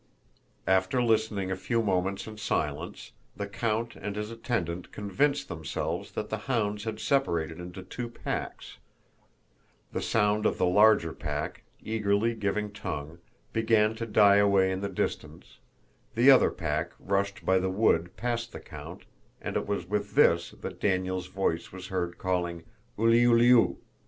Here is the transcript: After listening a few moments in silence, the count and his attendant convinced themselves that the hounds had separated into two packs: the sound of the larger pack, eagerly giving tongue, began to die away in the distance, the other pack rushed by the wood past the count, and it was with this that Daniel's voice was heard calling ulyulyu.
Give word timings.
After 0.65 0.99
listening 0.99 1.51
a 1.51 1.55
few 1.55 1.83
moments 1.83 2.25
in 2.25 2.35
silence, 2.39 3.11
the 3.37 3.45
count 3.45 3.95
and 3.95 4.15
his 4.15 4.31
attendant 4.31 4.91
convinced 4.91 5.47
themselves 5.47 6.13
that 6.13 6.29
the 6.29 6.39
hounds 6.49 6.85
had 6.85 6.99
separated 6.99 7.59
into 7.59 7.83
two 7.83 8.09
packs: 8.09 8.79
the 9.91 10.01
sound 10.01 10.47
of 10.47 10.57
the 10.57 10.65
larger 10.65 11.13
pack, 11.13 11.61
eagerly 11.83 12.33
giving 12.33 12.71
tongue, 12.71 13.19
began 13.53 13.93
to 13.93 14.07
die 14.07 14.37
away 14.37 14.71
in 14.71 14.81
the 14.81 14.89
distance, 14.89 15.59
the 16.15 16.31
other 16.31 16.49
pack 16.49 16.93
rushed 16.99 17.45
by 17.45 17.59
the 17.59 17.69
wood 17.69 18.17
past 18.17 18.53
the 18.53 18.59
count, 18.59 19.05
and 19.39 19.55
it 19.55 19.67
was 19.67 19.85
with 19.87 20.15
this 20.15 20.55
that 20.61 20.81
Daniel's 20.81 21.27
voice 21.27 21.71
was 21.71 21.89
heard 21.89 22.17
calling 22.17 22.63
ulyulyu. 22.97 23.75